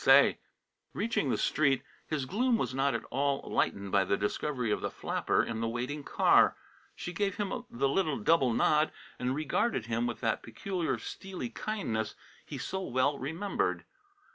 [0.03, 0.39] say!"
[0.95, 4.89] Reaching the street, his gloom was not at all lightened by the discovery of the
[4.89, 6.55] flapper in the waiting car.
[6.95, 12.15] She gave him the little double nod and regarded him with that peculiar steely kindness
[12.43, 13.85] he so well remembered.